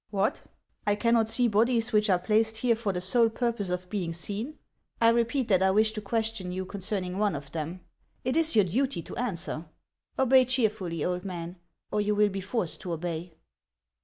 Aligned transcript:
"What! 0.09 0.41
I 0.87 0.95
cannot 0.95 1.29
see 1.29 1.47
bodies 1.47 1.93
which 1.93 2.09
are 2.09 2.17
placed 2.17 2.57
here 2.57 2.75
for 2.75 2.91
the 2.91 2.99
sole 2.99 3.29
purpose 3.29 3.69
of 3.69 3.87
being 3.91 4.13
seen! 4.13 4.57
1 4.97 5.13
repeat, 5.13 5.47
that 5.49 5.61
I 5.61 5.69
wish 5.69 5.91
to 5.91 6.01
question 6.01 6.51
you 6.51 6.65
concerning 6.65 7.19
one 7.19 7.35
of 7.35 7.51
them; 7.51 7.81
it 8.25 8.35
is 8.35 8.55
your 8.55 8.65
duty 8.65 9.03
to 9.03 9.15
answer. 9.15 9.67
Obey 10.17 10.45
cheerfully, 10.45 11.05
old 11.05 11.23
man, 11.23 11.57
or 11.91 12.01
you 12.01 12.15
will 12.15 12.29
be 12.29 12.41
forced 12.41 12.81
to 12.81 12.93
obey." 12.93 13.35